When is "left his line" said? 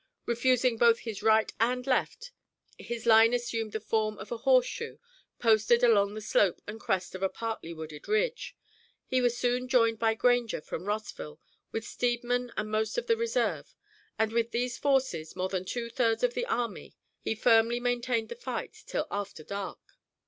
1.85-3.35